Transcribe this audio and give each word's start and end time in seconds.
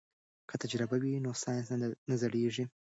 که 0.49 0.55
تجربه 0.61 0.97
وي 1.01 1.11
نو 1.25 1.31
ساینس 1.43 1.67
نه 2.09 2.15
زړیږي. 2.21 2.65